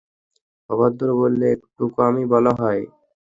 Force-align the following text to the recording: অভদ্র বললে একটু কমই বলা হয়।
অভদ্র 0.69 1.07
বললে 1.21 1.45
একটু 1.55 1.83
কমই 1.97 2.25
বলা 2.33 2.51
হয়। 2.61 2.81